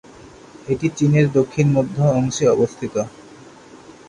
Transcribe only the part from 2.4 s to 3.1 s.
অবস্থিত।